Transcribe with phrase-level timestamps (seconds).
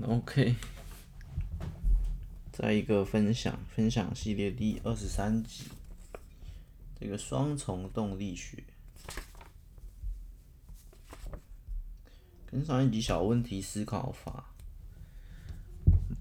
[0.00, 0.56] OK，
[2.50, 5.64] 再一个分享分享系列第二十三集，
[6.98, 8.64] 这个双重动力学，
[12.46, 14.52] 跟上一集小问题思考法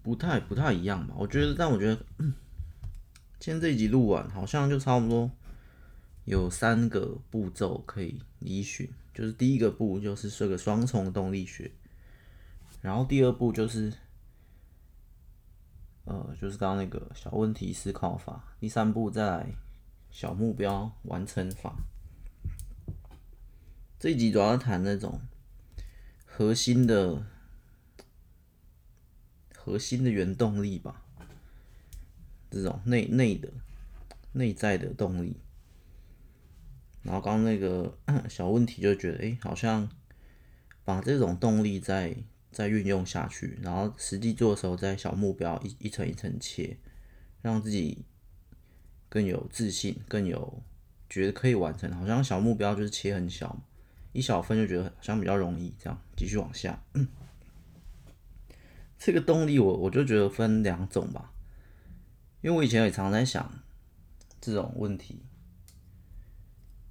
[0.03, 1.15] 不太不太一样吧？
[1.17, 2.05] 我觉得，但我觉得，
[3.39, 5.31] 今天这一集录完，好像就差不多
[6.25, 11.71] 有三个步骤可以依循，就是第一个步就是这个双重动力学。
[12.81, 13.93] 然后第二步就是，
[16.05, 18.55] 呃，就是刚刚那个小问题思考法。
[18.59, 19.53] 第三步再来
[20.09, 21.75] 小目标完成法。
[23.99, 25.21] 这一集主要谈那种
[26.25, 27.23] 核心的、
[29.55, 31.05] 核心的原动力吧，
[32.49, 33.53] 这种内内的、
[34.31, 35.39] 内在的动力。
[37.03, 37.95] 然后刚刚那个
[38.27, 39.87] 小问题就觉得，哎，好像
[40.83, 42.17] 把这种动力在。
[42.51, 46.77] 再运用下去，然后实际做的时候，再小目标一一层一层切，
[47.41, 48.03] 让自己
[49.07, 50.61] 更有自信，更有
[51.09, 51.89] 觉得可以完成。
[51.95, 53.63] 好像小目标就是切很小，
[54.11, 56.83] 一小分就觉得好像比较容易，这样继续往下。
[58.99, 61.31] 这个动力我我就觉得分两种吧，
[62.41, 63.63] 因为我以前也常在想
[64.41, 65.23] 这种问题，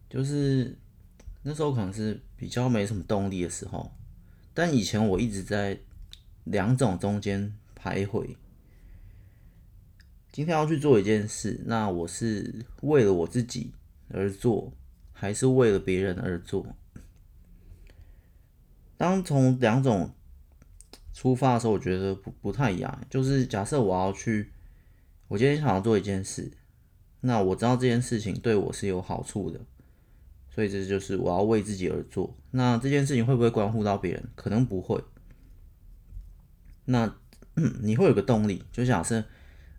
[0.08, 0.78] 就是
[1.42, 3.94] 那时候可能是比较没什么动力的时候。
[4.52, 5.78] 但以前我一直在
[6.44, 8.36] 两种中间徘徊。
[10.32, 13.72] 今天要去做一件事，那我是为了我自己
[14.08, 14.72] 而做，
[15.12, 16.64] 还是为了别人而做？
[18.96, 20.12] 当从两种
[21.12, 23.00] 出发的时候，我觉得不不太一样。
[23.10, 24.52] 就是假设我要去，
[25.26, 26.52] 我今天想要做一件事，
[27.20, 29.60] 那我知道这件事情对我是有好处的。
[30.60, 32.36] 所以这就是我要为自己而做。
[32.50, 34.28] 那这件事情会不会关乎到别人？
[34.34, 35.02] 可能不会。
[36.84, 37.16] 那
[37.80, 39.24] 你会有个动力，就假设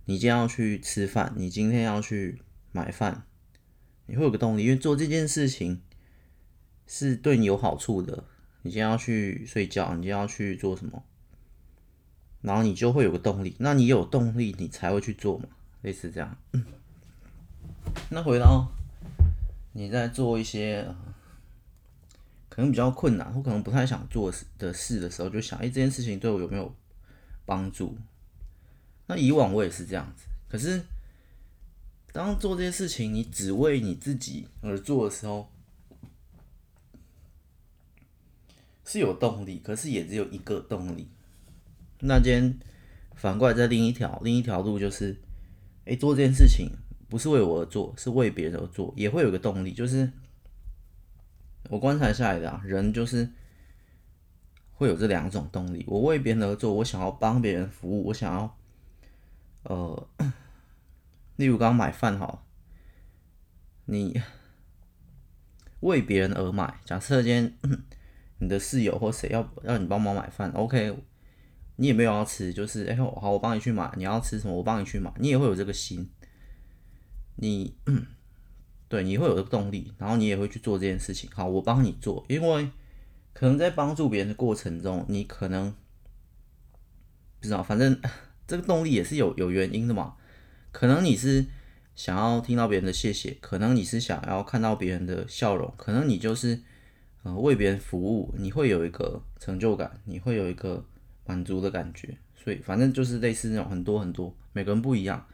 [0.05, 3.25] 你今天要去吃饭，你今天要去买饭，
[4.07, 5.83] 你会有个动力，因为做这件事情
[6.87, 8.23] 是对你有好处的。
[8.63, 11.03] 你今天要去睡觉，你今天要去做什么？
[12.41, 13.55] 然后你就会有个动力。
[13.59, 15.45] 那你有动力，你才会去做嘛，
[15.83, 16.35] 类似这样。
[18.09, 18.71] 那回到。
[19.73, 20.85] 你在做一些
[22.49, 26.75] 可能比较困难或可能不太想做的事的时候，就想：哎，这件事情对我有没有
[27.45, 27.97] 帮助？
[29.07, 30.25] 那以往我也是这样子。
[30.49, 30.83] 可是，
[32.11, 35.49] 当做这些事情你只为你自己而做的时候，
[38.83, 41.07] 是有动力，可是也只有一个动力。
[41.99, 42.59] 那今天
[43.15, 45.21] 反过来在另一条另一条路，就是：
[45.85, 46.69] 哎，做这件事情。
[47.11, 49.73] 不是为我而做，是为别人而做，也会有个动力。
[49.73, 50.09] 就是
[51.69, 53.29] 我观察下来的啊，人就是
[54.75, 55.83] 会有这两种动力。
[55.89, 58.57] 我为别人而做，我想要帮别人服务，我想要
[59.63, 60.07] 呃，
[61.35, 62.45] 例如刚买饭哈，
[63.83, 64.21] 你
[65.81, 66.79] 为别人而买。
[66.85, 67.57] 假设今天
[68.39, 70.97] 你的室友或谁要让你帮忙买饭，OK，
[71.75, 73.91] 你也没有要吃，就是哎，好，我帮你去买。
[73.97, 74.55] 你要吃什么？
[74.55, 75.11] 我帮你去买。
[75.19, 76.09] 你也会有这个心。
[77.35, 78.05] 你嗯，
[78.87, 81.29] 对，你会有这个动力，然后你也会去做这件事情。
[81.33, 82.69] 好，我帮你做，因为
[83.33, 85.73] 可能在帮助别人的过程中，你可能
[87.39, 87.99] 不知道，反正
[88.45, 90.15] 这个动力也是有有原因的嘛。
[90.71, 91.45] 可能你是
[91.95, 96.61] 想要听到别人的谢谢，可能你是想要看到别人的笑容，可能你就是
[97.23, 100.85] 呃为别人服务，你会有一个成就感，你会有一个
[101.25, 102.17] 满足的感觉。
[102.35, 105.25] 所以反正就是类似那种很多很多，每个人不一样。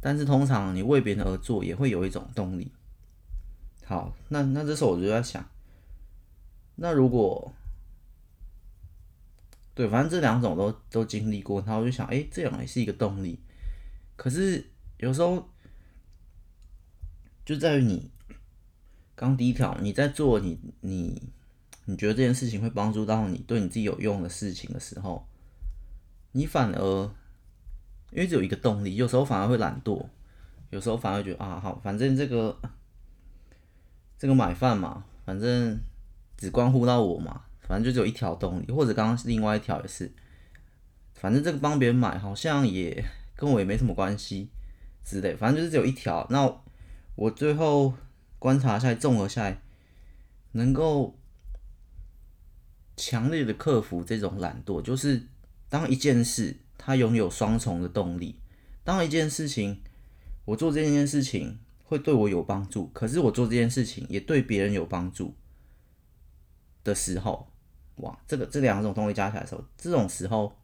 [0.00, 2.70] 但是通常你为别人而做，也会有一种动力。
[3.84, 5.48] 好，那那这时候我就在想，
[6.76, 7.54] 那如果
[9.74, 13.40] 对，反正这两种都都经历过，然后我就想，哎，这样也是一个动力。
[14.16, 15.48] 可是有时候
[17.44, 18.10] 就在于你
[19.14, 21.30] 刚第一条，你在做你你
[21.86, 25.26] 你觉得这件事情会帮助到你，对你自己有用的事情的时候，
[26.32, 27.10] 你反而。
[28.12, 30.06] 因为只有一个动力，有时候反而会懒惰，
[30.70, 32.56] 有时候反而觉得啊，好，反正这个
[34.16, 35.78] 这个买饭嘛，反正
[36.36, 40.10] 只关乎到我嘛，反正就只有一条动力，或者刚刚另外一条也是，
[41.14, 43.04] 反正这个帮别人买好像也
[43.34, 44.48] 跟我也没什么关系
[45.04, 46.26] 之类，反正就是只有一条。
[46.30, 46.50] 那
[47.16, 47.92] 我最后
[48.38, 49.60] 观察下来，综合下来，
[50.52, 51.18] 能够
[52.96, 55.26] 强烈的克服这种懒惰，就是
[55.68, 56.56] 当一件事。
[56.78, 58.40] 他拥有双重的动力。
[58.84, 59.82] 当一件事情，
[60.44, 65.34] 我做这件事情会对我有帮助，可是我做这件事情也对别人有帮助
[66.84, 67.50] 的时候，
[67.96, 70.56] 哇，这个这两种动力加起来的时候，这种时候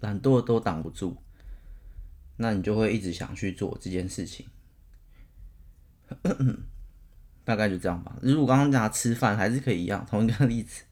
[0.00, 1.16] 懒惰都挡不住，
[2.36, 4.46] 那你就会一直想去做这件事情。
[7.44, 8.16] 大概就这样吧。
[8.20, 10.82] 如果刚刚讲吃饭还是可以一样，同一个例子。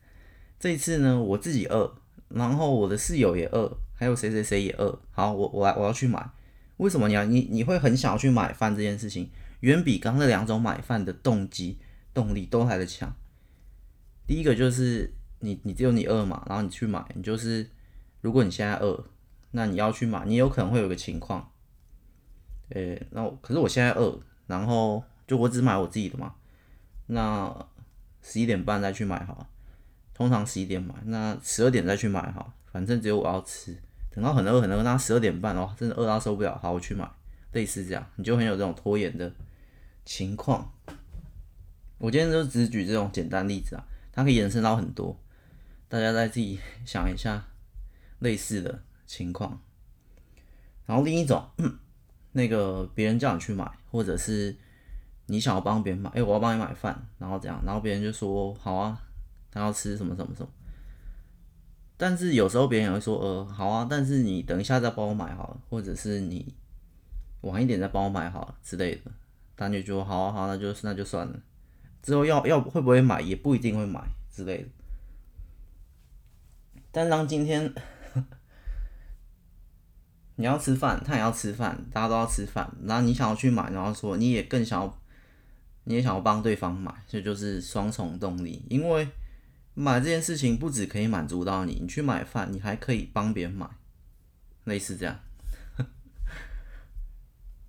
[0.58, 1.94] 这次呢，我自己饿，
[2.28, 4.98] 然后我的室友也饿，还有谁谁谁也饿。
[5.10, 6.30] 好，我我来我要去买。
[6.76, 9.28] 为什么你要你你会很想要去买饭这件事情，
[9.60, 11.80] 远比刚刚那两种买饭的动机
[12.14, 13.12] 动力都来得强。
[14.28, 17.68] 第一个就是你你只有你饿嘛，然后你去买，你就是
[18.20, 19.04] 如果你现在饿，
[19.50, 21.50] 那你要去买，你有可能会有个情况，
[22.68, 26.36] 诶，那可是我现在饿，然后就我只买我自己的嘛。
[27.08, 27.66] 那
[28.22, 29.48] 十一点半再去买好了，
[30.14, 33.76] 通常十一点买，那十二点再去买好，反正只有我要吃。
[34.10, 37.08] 等到很饿很饿，那十二点半哦，真的饿到受不了，好，我去买。
[37.52, 39.32] 类似这样，你就很有这种拖延的
[40.04, 40.72] 情况。
[41.98, 45.18] 我今天就只举这种简单例子啊，它可以延伸到很多，
[45.88, 47.44] 大家再自己想一下
[48.18, 49.60] 类似的情况。
[50.86, 51.44] 然后另一种，
[52.32, 54.56] 那个别人叫你去买，或者是。
[55.30, 58.98] 你想要帮别人买，哎、我要帮你买饭，然后这样，然后别人就说好啊，
[59.50, 60.48] 他要吃什么什么什么。
[61.98, 66.54] 但是有时候别人也会说，呃，好啊，但是你等一下再帮我买好了，或者是你
[67.42, 69.10] 晚一点再帮我买好了之类的。
[69.54, 71.38] 他就说好啊好，那就那就算了。
[72.00, 74.00] 之后要要会不会买，也不一定会买
[74.30, 74.68] 之类的。
[76.90, 77.74] 但当今天。
[80.40, 82.72] 你要吃饭，他也要吃饭，大家都要吃饭。
[82.84, 84.98] 然后你想要去买，然后说你也更想要，
[85.82, 88.64] 你也想要帮对方买，这，就是双重动力。
[88.70, 89.08] 因为
[89.80, 93.70] 买这件事情不只可以满足到你，你去买饭，你还可以帮别人买，
[94.64, 95.20] 类似这样。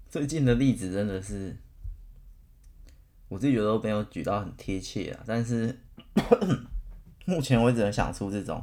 [0.10, 1.56] 最近的例子真的是，
[3.28, 5.80] 我自己觉得都没有举到很贴切啊，但是
[7.26, 8.60] 目前我只能想出这种。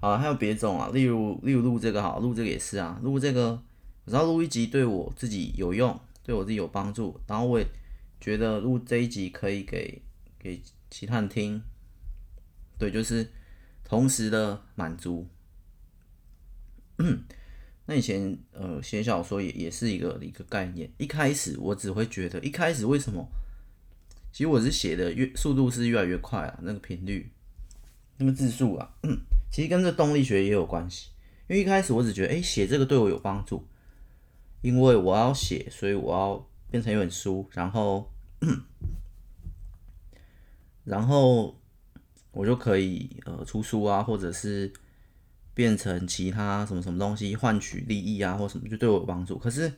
[0.00, 3.62] 好，还有别种啊，例如例如录这个好，录这个也是啊，录这个，
[4.06, 7.66] 我知道录一集对我自己有用，对我自己有帮助，然后我也
[8.18, 10.00] 觉得录这一集可以给
[10.38, 11.62] 给其他人听，
[12.82, 13.30] 对，就是
[13.84, 15.28] 同时的满足。
[17.86, 23.24] 那以前呃写小说也也是一个一个概念，一开始我只会觉得，一开始为什么？
[24.32, 27.30] 其实我是写的越速度是越来越快啊，那个频率，
[28.16, 28.92] 那个字数啊。
[29.52, 31.10] 其实跟这动力学也有关系，
[31.46, 33.64] 因为一开始我只觉得，哎，写这个对我有帮助，
[34.60, 38.10] 因为我要写，所以我要变成一本书，然后，
[40.82, 41.61] 然后
[42.32, 44.72] 我就可以呃出书啊，或者是
[45.54, 49.38] 变成其他什么什么东西换取利益啊，或什么就对我有帮助。
[49.38, 49.68] 可是，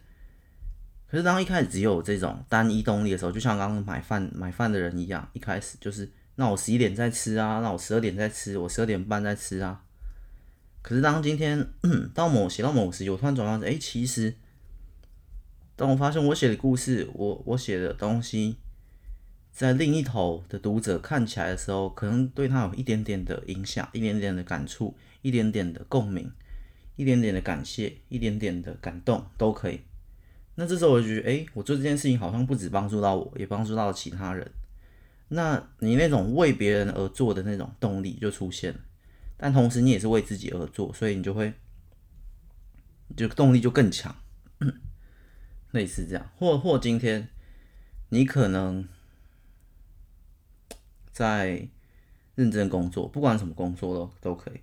[1.06, 6.10] 可是当一开始只有这种单一动力的时候，就像刚刚买饭买饭的人一样，一开始就是。
[6.36, 9.84] 那我十一点再吃啊，那我十二点再吃，我十二点半再吃啊。
[10.82, 11.64] 可是当今天
[12.12, 14.34] 到某写到某时，我突然转换成，哎，其实
[15.76, 18.56] 当我发现我写的故事，我我写的东西，
[19.54, 26.28] 在另一头的读者看起来的时候，可能对他有一点点的影响，一点点的感触，一点点的共鸣，
[26.96, 29.80] 一点点的感谢，一点点的感动，都可以。
[30.56, 34.50] 那这时候我就觉得，哎，我做这件事情好像不止帮助到我，也帮助到了其他人。
[35.28, 38.80] 那你那种为别人而做的那种动力就出现了，
[39.36, 41.52] 但同时你也是为自己而做，所以你就会，
[43.16, 44.16] 就动力就更强，
[45.70, 46.30] 类似这样。
[46.37, 47.28] 或或今天
[48.08, 48.87] 你可能
[51.14, 51.66] 在
[52.35, 54.61] 认真工作，不管什么工作都都可以，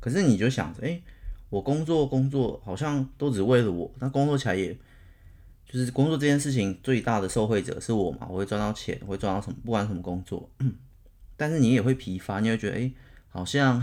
[0.00, 1.00] 可是你就想着，哎，
[1.48, 4.76] 我工作工作好像都只为了我，那工作起来也。
[5.64, 10.50] 就是工作这件事情最大的受惠者是我嘛，我会赚到钱，我会赚到什么，不管什么工作，
[11.34, 12.92] 但是你也会疲乏，你会觉得，哎、
[13.30, 13.82] 好像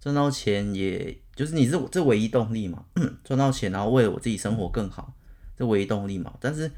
[0.00, 2.84] 赚到钱也，就是你是这唯一动力嘛，
[3.22, 5.14] 赚到钱，然后为了我自己生活更好，
[5.56, 6.34] 这唯一动力嘛。
[6.40, 6.68] 但是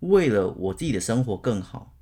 [0.00, 1.93] 为了我自己的生活更好，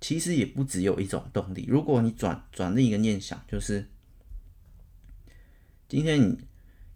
[0.00, 1.66] 其实也不只有一种动力。
[1.68, 3.88] 如果你转转另一个念想，就是
[5.88, 6.38] 今天你。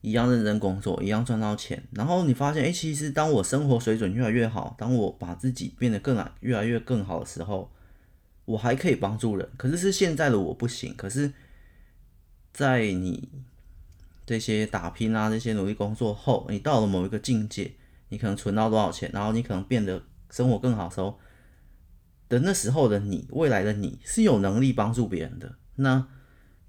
[0.02, 7.70] 一样认真工作，一样赚到钱，然后你发现，哎，其实当我生活水准越来越好，当我把自己变得更来越来越更好的时候，
[8.46, 9.46] 我还可以帮助人。
[9.58, 10.94] 可是是现在的我不行。
[10.96, 11.30] 可是，
[12.50, 13.28] 在你
[14.24, 17.70] 这些打拼啊，这些努力工作后，你到了某一个境界，
[18.08, 21.18] 你可能存到多少钱，然后你可能变得生活更好的时候，
[22.30, 25.56] 的那时候的你，未来的你是有能力帮助别人的。
[25.74, 26.08] 那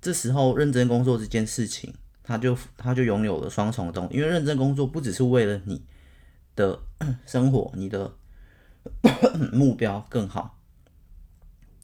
[0.02, 1.94] 这时候认真工作这件事情。
[2.24, 5.84] 他就他就拥有了双重的动，因为认真工作不只是为了你
[6.56, 6.80] 的
[7.26, 8.14] 生活，你的
[9.52, 10.62] 目标更好，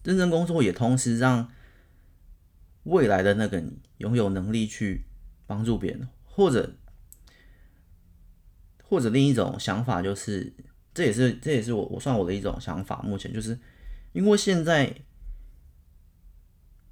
[0.04, 1.50] 认真工作也同时让
[2.84, 5.06] 未来的那个你拥有能力去
[5.48, 6.76] 帮助别人，或者
[8.84, 10.54] 或者另一种想法就是，
[10.98, 13.04] 这也是这也是我我算我的一种想法。
[13.04, 13.56] 目前就是
[14.14, 14.92] 因为现在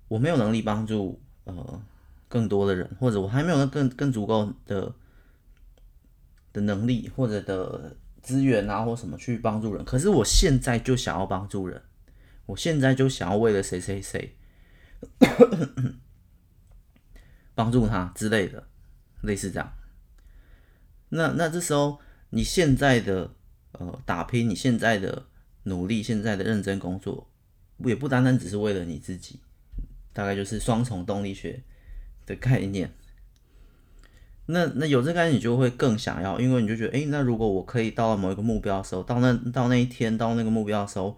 [0.08, 1.82] 我没有能力帮助呃
[2.28, 4.94] 更多的人，或者我还没有更更足够的
[6.54, 9.84] 的能力或者的资源啊，或什么去帮助人。
[9.84, 11.82] 可是我现在就想要帮助人，
[12.46, 14.36] 我现在就想要为了谁谁谁。
[17.56, 18.68] 帮助他之类的，
[19.22, 19.74] 类似这样。
[21.10, 23.34] 那那这时候，你现在的
[23.80, 25.26] 呃打拼，你现在的
[25.64, 27.28] 努力，现在的认真工作，
[27.80, 29.40] 也不单单只是为了你自己，
[30.14, 31.64] 大概就是双重动力学
[32.26, 32.92] 的概念。
[34.48, 41.18] 那那有这个概念，你就会更想要，因为你就觉得，诶，那如果我可以到某一个目标的时候，到那到那一天，到那个目标的时候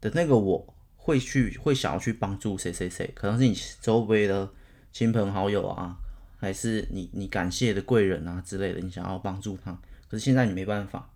[0.00, 0.74] 的那个我。
[0.96, 4.48] 会去会想要去帮助谁谁谁，可能是你周围的
[4.90, 5.98] 亲朋好友啊，
[6.38, 9.70] 还是你你感谢的贵人啊之类的，你想要帮助他，
[10.08, 11.10] 可是现在你没办法，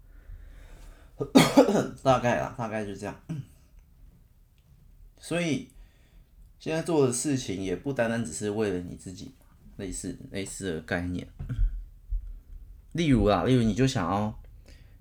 [2.02, 3.20] 大概啊，大概就这样。
[5.18, 5.70] 所以
[6.58, 9.34] 现在做的事情也不单单只是为了你自己，
[9.76, 11.26] 类似类似的概念。
[12.92, 14.40] 例如啊，例如你就想要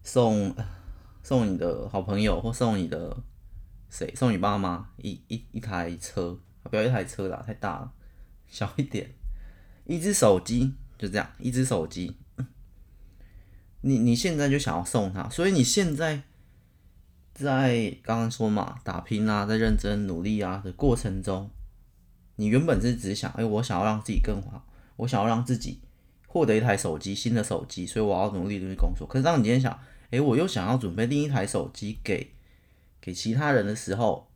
[0.04, 0.56] 送
[1.24, 3.18] 送你的好朋友或送你的。
[3.90, 6.38] 谁送你爸妈一一一台车？
[6.64, 7.94] 不要一台车啦，太大了，
[8.46, 9.10] 小一点。
[9.86, 12.18] 一只手机就这样，一只手机。
[13.81, 16.22] 你你现在就想要送他，所以你现在
[17.34, 21.50] 在刚刚说嘛，打拼啊，在认真努力啊的过程中，
[22.36, 24.65] 你原本是只想，哎，我想要让自己更好，
[24.98, 25.81] 我想要让自己
[26.27, 29.07] 获得一台手机，新的手机，所以我要努力努力工作。
[29.07, 29.79] 可是当你今天想，
[30.12, 32.34] 哎，我又想要准备另一台手机给。
[33.00, 34.29] 给其他人的时候，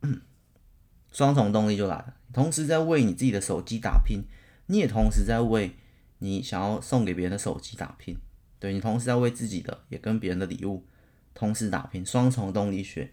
[1.11, 2.13] 双重动力就来了。
[2.31, 4.23] 同时在为你自己的手机打拼，
[4.67, 5.75] 你也同时在为
[6.19, 8.15] 你想要送给别人的手机打拼。
[8.61, 10.85] 对，你同时在为自己的，也跟别人的礼物
[11.33, 13.11] 同时打拼，双重动力学，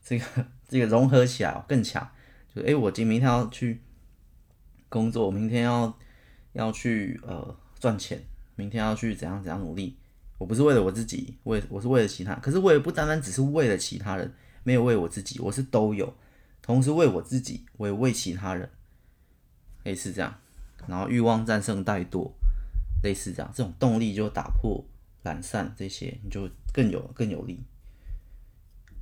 [0.00, 0.24] 这个
[0.68, 2.08] 这个融合起来哦更强。
[2.54, 3.82] 就诶，我今明天要去
[4.88, 5.98] 工作，我明天要
[6.52, 8.22] 要去呃赚钱，
[8.54, 9.98] 明天要去怎样怎样努力。
[10.38, 14.32] 我不是为了我自己，为我是为了其他，可是我也不单单只是为了其他人。
[14.64, 16.14] 没有为我自己，我是都有，
[16.60, 18.68] 同时为我自己，我也为其他人，
[19.84, 20.38] 类似这样，
[20.86, 22.32] 然后欲望战胜怠惰，
[23.02, 24.84] 类似这样，这种动力就打破
[25.22, 27.60] 懒散这些，你就更有更有力。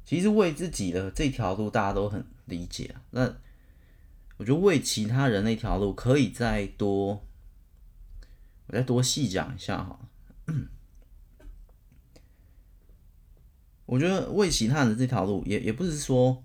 [0.05, 3.35] 其实为自己的这条路大家都很理解，那
[4.37, 7.27] 我觉得为其他人那条路可以再多，
[8.67, 9.99] 我再多细讲一下哈。
[13.87, 16.43] 我觉得为其他人的这条路也也不是说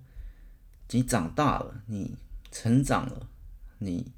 [0.92, 2.16] 你长大了，你
[2.52, 3.28] 成长了，
[3.80, 4.12] 你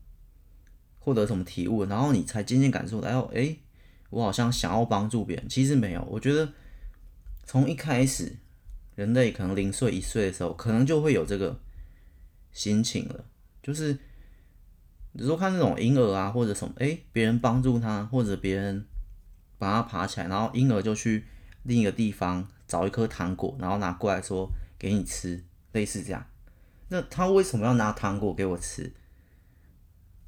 [1.03, 3.55] 获得什么体悟，然后你才渐渐感受到，哎，
[4.09, 5.49] 我好像想要帮助别人。
[5.49, 6.51] 其实没有，我觉得
[7.43, 8.37] 从一开始，
[8.95, 11.59] 人类可能零岁一岁的时候，可能就会有这个
[12.51, 13.25] 心情了。
[13.61, 18.85] 就是比如说看那种婴儿啊，或者什么，哎，别人帮助他，或者别人
[19.57, 21.25] 把他爬起来，然后婴儿就去
[21.63, 22.47] 另一个地方。
[22.65, 25.43] 找一颗糖果，然后拿过来说给你吃，
[25.73, 26.25] 类似这样。
[26.87, 28.91] 那他为什么要拿糖果给我吃？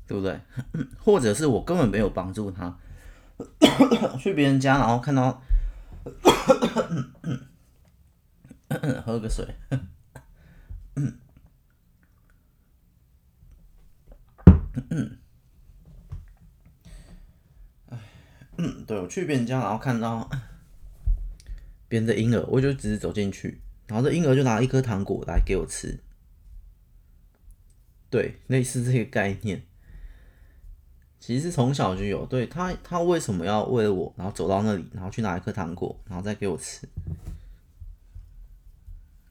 [0.08, 0.40] 对不对？
[1.00, 2.78] 或者是我根本没有帮助他，
[4.20, 5.42] 去别人家，然后看到，
[9.06, 9.46] 喝个水。
[18.58, 20.30] 嗯，对，我去别人家，然后看到。
[21.88, 26.00] 别人的婴儿，我就只是走进去，然后这婴儿就拿一颗糖果来给我吃，
[28.10, 29.64] 对，类似这个概念，
[31.20, 32.26] 其实从小就有。
[32.26, 36.88] 对，他，他为什么要为了我，然后走到那里，然后去拿一颗糖果，然后再给我吃，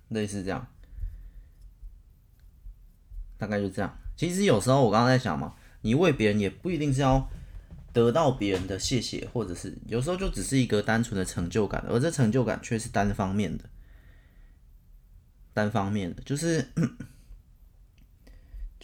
[0.09, 0.67] 类似这样，
[3.39, 3.97] 大概就这样。
[4.17, 7.29] 其实有时候我刚刚在想嘛，你为别人也不一定是要。
[7.95, 13.63] 得到别人的谢谢，或者是有时候就只是一个单纯的成就感，而这成就感却是单方面的，
[15.53, 16.67] 单方面的，就是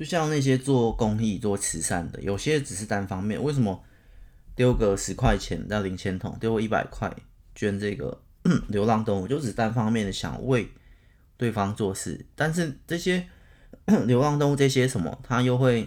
[0.01, 3.43] 就像那些做公益、做慈善的，有些只是单方面。
[3.43, 3.85] 为什么
[4.55, 7.15] 丢个十块钱到零钱桶，丢个一百块
[7.55, 8.23] 捐这个
[8.69, 10.67] 流浪动物，就只单方面的想为
[11.37, 13.29] 对方做事，但是这些
[14.07, 15.87] 流浪动物这些什么，他又会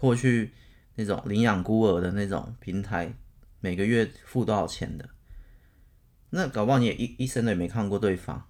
[0.00, 0.52] 过去。
[0.94, 3.14] 那种领养孤儿的那种平台，
[3.60, 5.06] 每个月付多少钱的？
[6.30, 8.46] 那搞不好你也一一生的也没看过对方，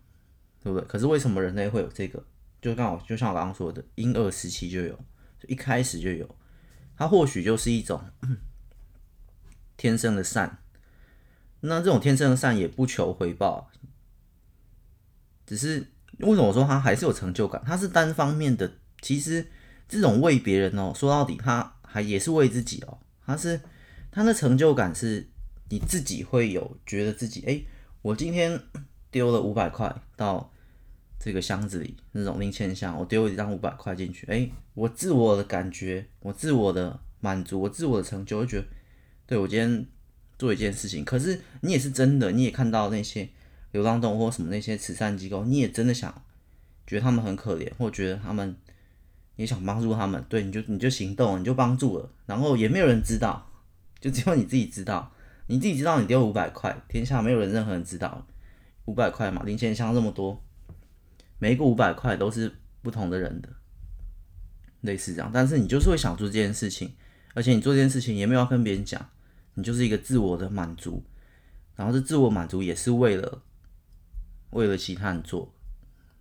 [0.62, 0.86] 对不对？
[0.86, 2.24] 可是为什么人类会有这个？
[2.62, 4.98] 就刚好就像我刚刚说的，婴儿时期就有，
[5.48, 6.36] 一开始就有，
[6.96, 8.00] 它或许就是一种
[9.76, 10.60] 天生的善。
[11.60, 13.70] 那这种天生的善也不求回报，
[15.44, 15.88] 只是
[16.18, 17.60] 为什么我说他还是有成就感？
[17.66, 18.78] 他是单方面的。
[19.00, 19.48] 其实
[19.88, 23.00] 这种为别人哦，说到底他还也是为自己哦。
[23.26, 23.60] 他是
[24.12, 25.28] 他的成就感是
[25.70, 27.60] 你自己会有觉得自己哎，
[28.02, 28.60] 我今天
[29.10, 30.51] 丢了五百块到
[31.22, 38.66] 这个箱子里，那种零钱箱，我丢一张五百块进去，哎，我自我的感觉，我自我的满足，我自我的成就，我觉得
[39.26, 39.86] 对我今天。
[40.38, 43.28] 做一件事情，可是你也是真的，你也看到那些
[43.70, 46.12] 流浪动物或什么那些慈善机构，你也真的想
[46.84, 48.56] 觉得他们很可怜，或觉得他们
[49.36, 53.52] 也想帮助他们，对，你就你就行动，你就帮助了，然后也没有人知道，
[54.00, 55.12] 就只有你自己知道，
[55.46, 58.26] 你自己知道你丢五百块，天下没有人任何人知道。
[58.86, 60.42] 五百块嘛，零钱箱这么多，
[61.42, 63.48] 每一个五百块都是不同的人的，
[64.82, 66.94] 类似这样，但是你就是会想做这件事情，
[67.34, 69.10] 而且你做这件事情也没有要跟别人讲。
[69.54, 71.02] 你就是一个自我的满足，
[71.74, 73.42] 然后这自我满足也是为了
[74.50, 75.52] 为了其他人做。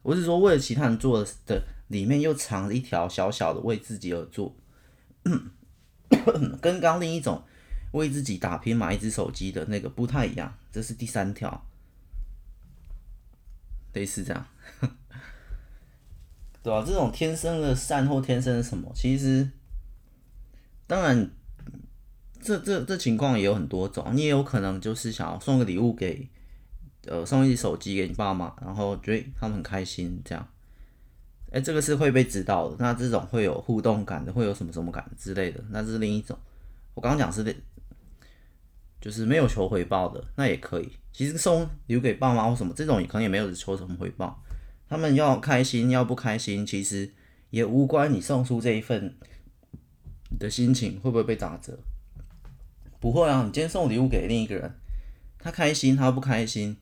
[0.02, 4.58] 我是说，为了其他人做的里面又藏了一条小小的为自己而做，
[6.60, 7.44] 跟刚另一种
[7.92, 10.58] 为自己打拼买一只手机的那个不太一样。
[10.72, 11.68] 这是第三条，
[13.94, 14.48] 类似这样，
[16.64, 16.84] 对吧、啊？
[16.86, 19.50] 这种天生的善或天生的什么，其实
[20.88, 21.30] 当然。
[22.44, 26.28] 这这这情况也有很多种，你也有可能就是想要送个礼物给，
[27.06, 30.48] 呃，送一手机给你爸妈，然后觉得他们很开心这样，
[31.52, 36.36] 哎，这个是会被知道的，那这种会有互动感的，会有什么什么感之类的，那这是另一种。
[36.96, 37.54] 我刚刚讲是的，
[39.00, 40.92] 就是没有求回报的，那也可以。
[41.14, 44.44] 其实送礼物给爸妈或什么这种，可能也没有求什么回报，
[44.92, 47.14] 他们要开心要不开心，其实
[47.50, 49.16] 也无关你送出这一份
[50.38, 51.80] 的心情会不会被打折。
[53.00, 54.76] 不会啊，你今天送礼物给另一个人，
[55.40, 56.76] 他开心，他不开心，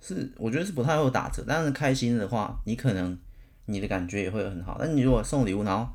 [0.00, 1.44] 是我觉得是不太会打折。
[1.44, 3.18] 但是开心的话，你可能
[3.64, 4.76] 你的感觉也会很好。
[4.78, 5.92] 但你如果送礼物，然后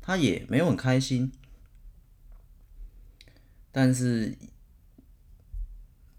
[0.00, 1.30] 他也没有很开心，
[3.70, 4.34] 但是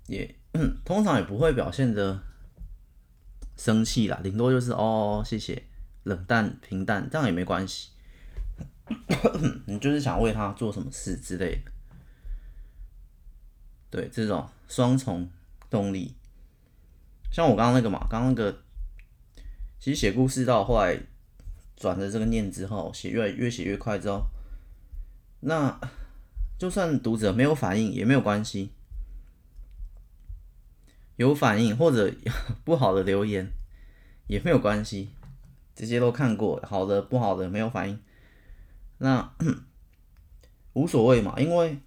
[0.06, 0.36] 也
[0.86, 2.22] 通常也不会表现的
[3.64, 5.64] 生气啦，顶多就是哦，谢谢，
[6.04, 7.92] 冷淡平淡，这样也没关系。
[9.68, 11.72] 你就是想为他做什么事之类的，
[13.90, 15.30] 对，这种双重
[15.70, 16.14] 动力，
[17.32, 18.60] 像我刚刚那个嘛，刚刚那个，
[19.80, 21.00] 其实写故事到后来
[21.78, 24.26] 转了这个念之后，写越来越写越快之后，
[25.40, 25.80] 那
[26.60, 28.74] 就算读者没有反应也没有关系，
[31.16, 32.14] 有反应或者
[32.64, 33.52] 不好的留言
[34.28, 35.12] 也没有关系，
[35.76, 38.00] 这些都看过，好的不好的没有反应。
[38.98, 39.34] 那
[40.74, 41.80] 无所谓嘛，因为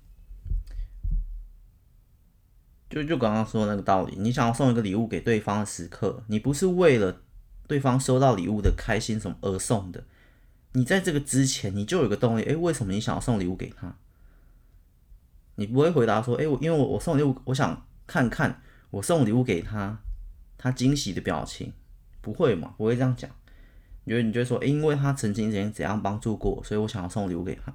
[2.88, 7.22] 就就刚刚说的那个道理，你想要送一个礼物给对方的时刻，你不是为了
[7.66, 10.04] 对方收到礼物的开心什么而送的，
[10.72, 13.96] 你在这个之前你就有个动力，诶，为什么你想要送礼物给他？
[15.56, 20.01] 你不会回答说，诶，我因为我我送礼物，我想看看我送礼物给他，
[20.57, 21.72] 他惊喜的表情，
[22.20, 22.75] 不会嘛？
[22.77, 23.31] 不会这样讲。
[24.05, 27.75] 因为你就说，因为他曾经怎样怎样帮助过，所以我想要送礼物给他，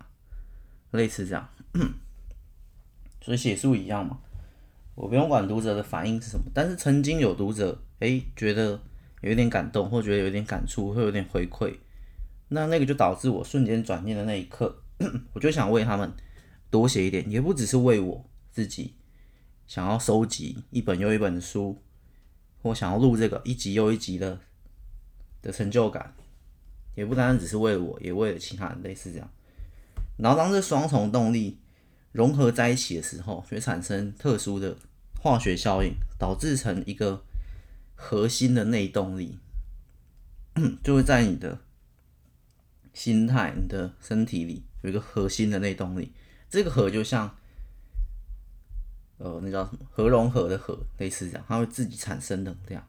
[0.91, 1.50] 类似这样。
[3.21, 4.17] 所以写书一样嘛，
[4.95, 8.82] 我不用管读者的反应是什么，但是曾经有读者诶觉得
[9.21, 11.76] 有一点感动，或觉得有点感触，会有点回馈，
[12.47, 14.84] 那那个就导致我瞬间转念的那一刻，
[15.34, 16.12] 我就想为他们
[16.69, 18.95] 多写一点，也不只是为我自己
[19.71, 21.81] 想要收集一本又一本的书，
[22.62, 24.38] 或想要录这个一集又一集的
[25.41, 26.13] 的成就感。
[26.93, 29.31] 也不单单只是为了我，也为了其他人，类似这样。
[30.17, 31.57] 然后当这双重动力
[32.12, 34.75] 融合在一起的时候，会产生特殊的
[35.21, 37.23] 化学效应，导致成一个
[37.95, 39.39] 核心的内动力，
[40.84, 41.62] 就会在你的
[42.93, 46.12] 心态、你的身体里有一个核心的内动力。
[46.49, 47.38] 这个核就像，
[49.21, 49.79] 呃，那叫什么？
[49.91, 52.84] 核融合的核，类似这样，它会自己产生能量，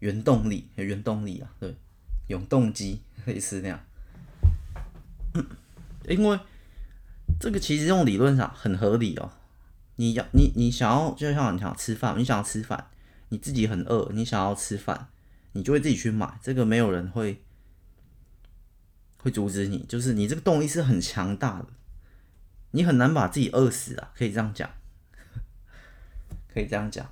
[0.00, 1.74] 原动力，原动力啊，对。
[2.28, 3.84] 永动机类似那样，
[6.08, 6.38] 因为
[7.38, 9.32] 这个其实用理论上很合理哦。
[9.96, 12.86] 你要你你想要，就像你想吃饭，你想要吃饭，
[13.30, 15.08] 你自己很饿，你想要吃饭，
[15.52, 16.38] 你就会自己去买。
[16.40, 17.42] 这个没有人会
[19.18, 21.66] 会阻止你，就是你这个动力是很强大的，
[22.70, 24.70] 你很难把自己饿死啊，可以这样讲，
[26.52, 27.10] 可以这样讲。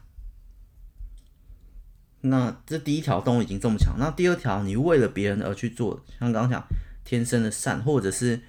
[2.23, 6.63] 那这第一条动力已经这么强，那第二条你为了别人而去做，像刚刚讲
[7.03, 8.41] 天生的善，或者是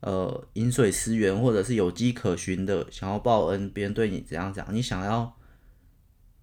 [0.00, 5.36] 呃饮水思源，或者是有迹可循的想要报恩，别人对你怎样讲，你想要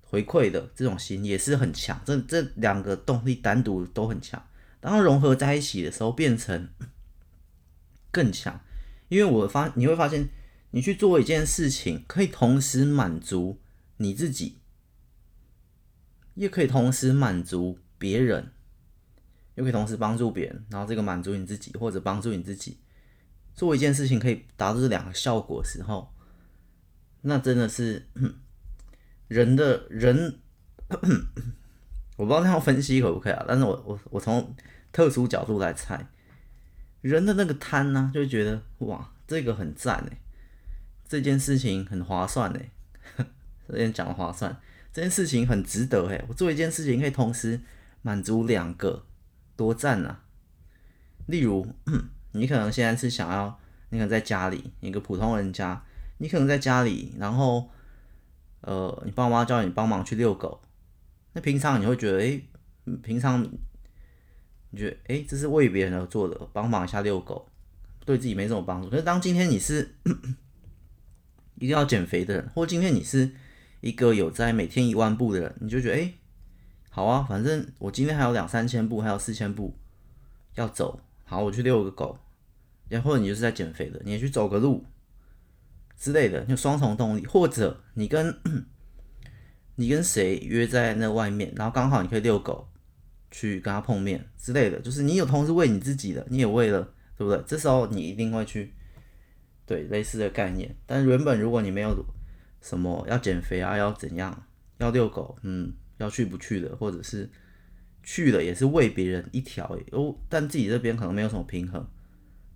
[0.01, 2.01] 回馈的这种心也是很强。
[2.03, 4.45] 这这两个动力单独都很强，
[4.81, 6.67] 当融合在一起的时候，变成
[8.11, 8.59] 更强。
[9.07, 10.27] 因为我发你会发现，
[10.71, 13.61] 你去做一件事情，可以同时满足
[13.97, 14.59] 你自己，
[16.35, 18.53] 也可以同时满足别人。
[19.55, 22.77] 又可以同时帮助别人，然后这个满足你自己，或者帮助你自己，
[23.55, 26.13] 做一件事情可以达到这两个效果的时候，
[27.21, 28.05] 那真的是
[29.27, 30.41] 人的人，
[32.17, 33.43] 我不知道这样分析可不可以啊？
[33.47, 34.55] 但是我我我从
[34.91, 36.07] 特殊角度来猜，
[37.01, 40.21] 人的那个贪呢、就觉得哇，这个很赞哎，
[41.07, 43.25] 这件事情很划算哎，
[43.67, 44.55] 这边讲的划算，
[44.91, 47.59] 这件事情很值得哎，我做一件事情可以同时
[48.01, 49.03] 满足两个。
[49.57, 50.21] 多赞啊！
[51.25, 51.65] 例如，
[52.33, 55.83] 你可能现在是想要，你可能在家里，一个普通人家，
[56.19, 57.67] 你可能在家里，然后，
[58.61, 60.61] 呃，你爸妈叫你帮忙去遛狗，
[61.33, 62.39] 那平常你会觉得，哎，
[63.01, 67.49] 平常你觉得，哎，这是为别人而做的，帮忙一下遛狗，
[68.05, 68.91] 对自己没什么帮助。
[68.91, 69.95] 可是当今天你是
[71.55, 73.31] 一定要减肥的人，或今天你是
[73.81, 76.13] 一个有在每天一万步的人，你就觉得，哎。
[76.89, 79.77] 好啊，反正我今天还有两三千步，还有四千步
[80.55, 80.99] 要走。
[81.25, 82.17] 好，我去遛个狗。
[82.89, 84.83] 然后你就是在减肥的，你也去走个路
[85.95, 87.23] 之类的，就双重动力。
[87.27, 88.35] 或者你跟
[89.75, 92.67] 你跟谁约在那外面，然后刚好你可以遛狗，
[93.29, 96.81] 去跟他碰面之类的，就是你有同时为你自己的，你也为了，
[97.15, 97.43] 对不对？
[97.45, 98.73] 这时候你一定会去，
[99.67, 100.75] 对，类似的概念。
[100.87, 101.93] 但原本如果你没有
[102.67, 104.45] 什么要减肥啊，要怎样，
[104.79, 105.73] 要遛狗，嗯。
[105.99, 107.27] 要去不去的，或者是
[108.03, 111.83] 去了也是为别人一条哦，但自己这边可能没有什么平衡，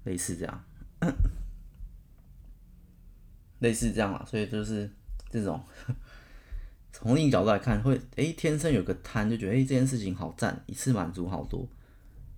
[0.04, 0.64] 类似这样，
[3.58, 4.88] 类似这样啊，所以就是
[5.32, 5.60] 这种
[6.94, 11.68] 从另一角度来看，会诶天生有个贪，就觉得诶这件事情好赞，一次满足好多，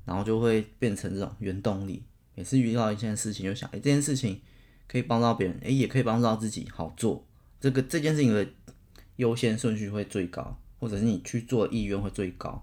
[0.06, 2.02] 然后就会变成这种原动力。
[2.34, 4.42] 每次遇到一件事情，就想诶这件事情
[4.88, 7.28] 可以帮到别人，诶也可以帮助到自己，好做，
[7.63, 8.45] 这个这件事情的
[9.15, 10.60] 优先顺序会最高。
[10.80, 12.62] 或者是你去做意愿会最高。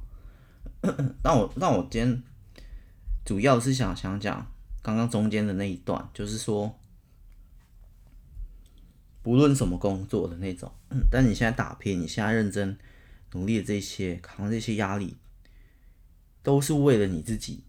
[1.24, 2.22] 那我那我今天
[3.24, 4.46] 主要是想想讲
[4.82, 6.78] 刚刚中间的那一段，就是说，
[9.22, 10.70] 不论什么工作的那种，
[11.10, 12.76] 但你现在打拼，你现在认真
[13.32, 15.16] 努力的这些，扛这些压力，
[16.42, 17.64] 都是为了你自己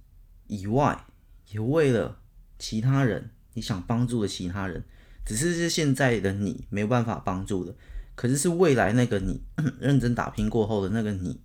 [0.47, 1.05] 以外，
[1.53, 2.19] 也为了
[2.59, 4.83] 其他人，你想帮助的其他人，
[5.25, 7.75] 只是是现在的你没有办法帮助的。
[8.13, 9.41] 可是是未来那个你
[9.79, 11.39] 认真打拼过后的那个你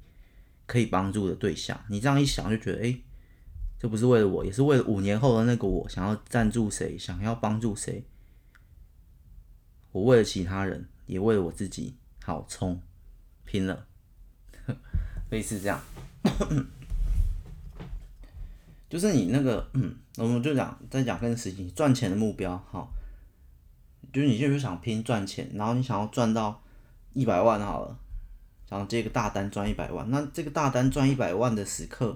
[0.67, 2.99] 可以帮助的对象，你这样一想就觉得，哎，
[3.79, 8.05] 这不是为了我，也是为了五年后的那个我，想要赞助谁，想要帮助谁，
[9.93, 12.81] 我为了其他人，也为了我自己，好冲，
[13.45, 13.87] 拼了，
[15.31, 15.81] 类似这样，
[18.91, 22.93] 就是你那个，嗯，我们就讲再讲更实际，赚钱的目标，好，
[24.13, 26.63] 就是你就是想拼赚钱，然后你想要赚到。
[27.19, 27.99] 一百万好了，
[28.69, 32.15] 想要接个大单赚一百万，那这个大单赚一百万的时刻，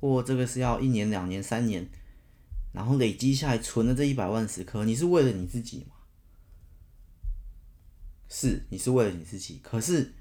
[0.00, 1.86] 或这个是要一年、两年、三年，
[2.72, 5.96] 然后累积下来存的这一百万时刻，你是为了你自己吗？
[8.26, 9.60] 是，你是为了你自己。
[9.62, 10.14] 可是，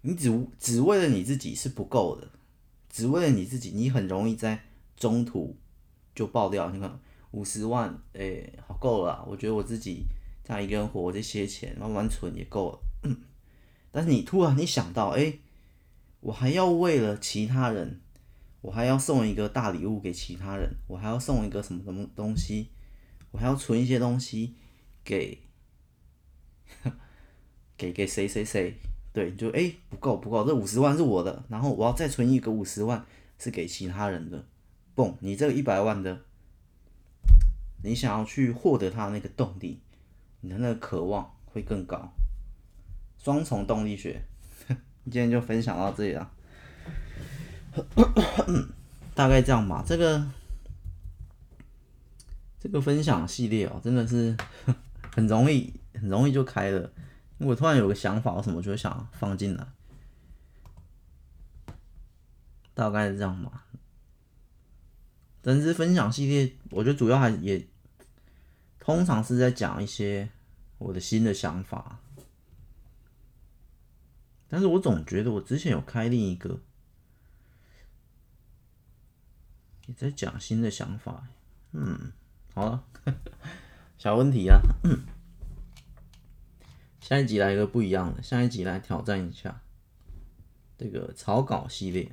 [0.00, 2.28] 你只只为了你自己是不够的，
[2.90, 4.64] 只为了你自己，你很容易在
[4.96, 5.56] 中途
[6.12, 6.68] 就爆掉。
[6.70, 6.98] 你看，
[7.32, 10.06] 五十万，哎、好够了，我觉得我自己
[10.44, 12.78] 这样一个人活这些钱慢慢存也够了。
[13.90, 15.38] 但是你突然你想到，哎，
[16.20, 18.00] 我还要为了其他人，
[18.60, 22.68] 我还要送一个大礼物给其他人，我还要送一个什么什么东西，
[23.32, 24.54] 我还要存一些东西
[25.04, 25.42] 给，
[27.76, 28.74] 给给谁谁谁，
[29.12, 33.04] 对，就哎不够不够，这五十万是我的，然后我要再存一个五十万
[33.38, 34.46] 是给其他人的，
[34.94, 36.22] 嘣，你这个一百万的，
[37.82, 39.80] 你想要去获得他的那个动力，
[40.40, 42.12] 你的那个渴望会更高。
[43.18, 44.24] 双重动力学，
[45.04, 46.30] 今天就分享到这里了，
[49.14, 49.84] 大概这样吧。
[49.86, 50.26] 这个
[52.58, 54.36] 这个分享系列哦，真的是
[55.14, 56.90] 很容易，很容易就开了。
[57.38, 59.66] 我突然有个想法，我什么就想放进来，
[62.74, 63.66] 大概是这样吧。
[65.40, 67.66] 但是分享系列，我觉得主要还也
[68.84, 70.28] 通常是在讲一些
[70.78, 72.00] 我的新的想法。
[74.48, 76.60] 但是我总觉得我之前有开另一个，
[79.86, 81.28] 也在讲新的想法，
[81.70, 82.12] 嗯，
[82.52, 82.84] 好了，
[83.98, 84.60] 小问题啊。
[87.00, 89.62] 下一集来一个不一样的，下一集来挑战一下
[90.76, 92.10] 这个草稿系列。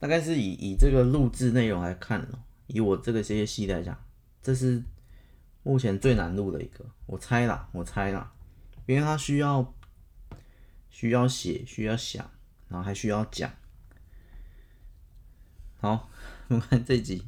[0.00, 2.28] 大概是以以这个录制内容来看，
[2.72, 4.04] 以我这个这些系列来讲，
[4.42, 4.82] 这是
[5.62, 6.84] 目前最难录的一个。
[7.06, 8.32] 我猜啦，我猜啦，
[8.86, 9.74] 因为它需要
[10.88, 12.30] 需要写，需要想，
[12.68, 13.50] 然后还需要讲。
[15.80, 16.08] 好，
[16.48, 17.24] 我们看这集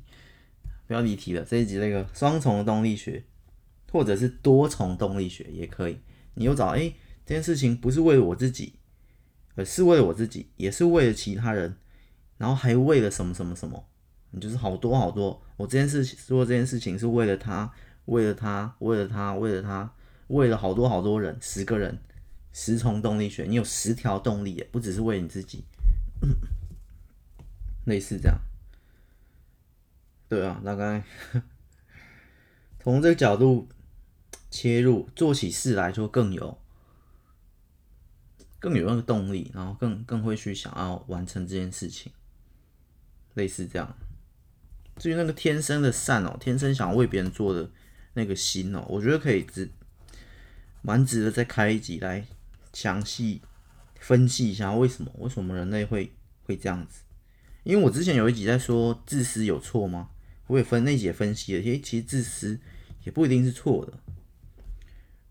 [0.86, 1.44] 不要离题了。
[1.44, 3.24] 这一集那个双重动力学，
[3.90, 5.98] 或者是多重动力学也可以。
[6.34, 6.92] 你又找哎、
[7.26, 8.78] 这件事情不是为了我自己，
[9.54, 11.76] 而是为了我自己，也是为了其他人。
[12.38, 13.88] 然后还为了什么什么什么，
[14.32, 15.40] 你就是好多好多。
[15.56, 17.72] 我这件事做这件事情是为了他，
[18.06, 19.94] 为了他，为了他，为了他，
[20.26, 21.96] 为了好多好多人，十个人，
[22.52, 25.64] 十重动力学，你有十条动力，不只是为你自己，
[27.86, 28.38] 类似这样。
[30.28, 31.04] 对啊，大概
[32.80, 33.68] 从这个角度
[34.50, 36.58] 切入，做起事来就更有，
[38.58, 42.10] 更有那个动力，然后更更会去想要完成这件事情。
[43.34, 43.94] 类似这样，
[44.96, 47.70] 至于那个天生的善哦，天生想为别人做的
[48.14, 49.70] 那个心哦，我觉得可以值，
[50.82, 52.26] 蛮值得再开一集来
[52.72, 53.42] 详细
[53.98, 56.12] 分析一下为什么，为什么人类会
[56.44, 57.02] 会这样子？
[57.64, 60.10] 因为我之前有一集在说自私有错吗？
[60.48, 62.60] 我也分那集也分析了，诶，其实自私
[63.04, 63.98] 也不一定是错的。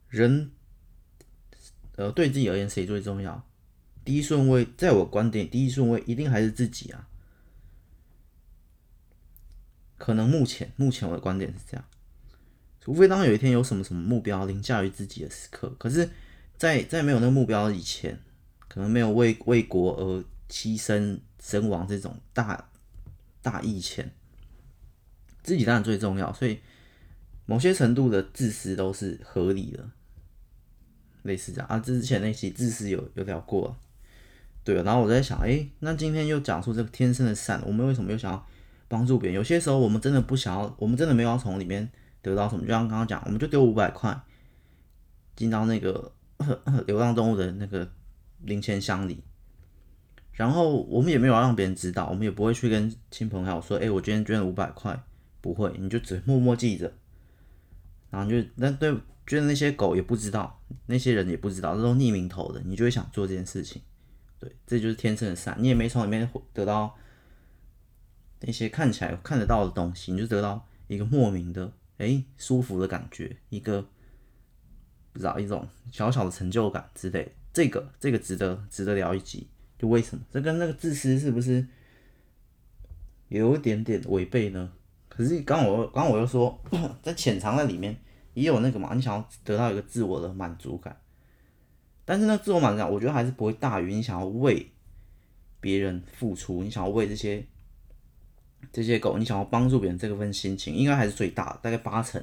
[0.10, 0.52] 人，
[1.98, 3.46] 呃，对自己而言谁最重要？
[4.04, 7.08] 第一顺位，在我观点，第一顺位一定还是自己啊。
[10.02, 11.86] 可能目前目前我的观点是这样，
[12.80, 16.10] 除非当有一天有什么什么目标凌驾于自己的时刻，可是
[16.58, 18.20] 在，在没有那个目标以前，
[18.68, 22.68] 可能没有为为国而牺牲身亡这种大
[23.44, 24.12] 大义前，
[25.44, 26.60] 自己当然最重要，所以
[27.46, 29.88] 某些程度的自私都是合理的，
[31.22, 31.78] 类似这样啊。
[31.78, 33.78] 之前那期自私有有聊过，
[34.64, 38.48] 对，然后我在想，哎、那今天又讲出这个天生的善，我们为什么又想要？
[38.92, 41.90] 帮助别人，有些时候我们真的不想要，我们真的没有要从里面
[42.22, 42.64] 得到什么。
[42.64, 44.22] 就像刚刚讲，我们就丢五百块
[45.34, 46.12] 进到那个
[46.86, 47.90] 流浪动物的那个
[48.42, 49.24] 零钱箱里，
[50.34, 55.02] 然后我们也没有让别人知道，我们也不会去跟亲朋好友说：“哎，我今天捐了五百块。”
[55.40, 56.94] 不会，你就只默默记着，
[58.12, 58.94] 然后就那对
[59.26, 63.82] 捐的那些狗也不知道，那些人也不知道，这都匿名投的，你就会想做这件事情。
[64.38, 66.96] 对，这就是天生的善，你也没从里面得到。
[68.44, 73.88] 那些看起来看得到的东西，你就得到一个莫名的哎、舒服的感觉，一个
[75.14, 77.32] 不知道一种小小的成就感之类。
[77.54, 81.68] 这个这个值得值得聊一集，就为什么这跟那个自私是不是
[83.28, 84.74] 有一点点违背呢？
[85.08, 86.60] 可是刚我刚我又说，
[87.04, 87.96] 在潜藏在里面
[88.34, 91.00] 也有那个嘛，你想要得到一个自我的满足感，
[92.04, 94.72] 但是那自我满足感，我觉得还是不会大于你想要为
[95.60, 97.46] 别人付出，你想要为这些。
[98.72, 102.22] 这些狗，你想要帮助别人，这个份心情应该还是最大的，大概八成，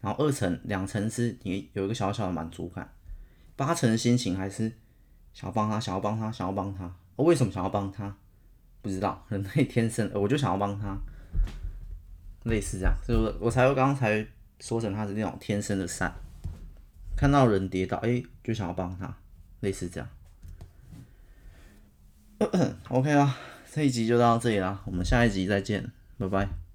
[0.00, 2.88] 然后二成、两成是你有一个小小的满足感，
[3.56, 4.72] 八成的心情还是
[5.32, 6.94] 想要帮他，想要帮他，想要帮他。
[7.16, 8.16] 我为什么想要帮他？
[8.80, 10.96] 不知道，人类天生，我就想要帮他，
[12.44, 14.24] 类似这样，所以我我才会刚才
[14.60, 16.14] 说成他是那种天生的善，
[17.16, 19.16] 看到人跌倒，哎，就想要帮他，
[19.60, 20.08] 类似这样。
[22.88, 23.36] OK 啊。
[23.72, 26.67] 这一集就到这里啦，我们下一集再见，拜拜。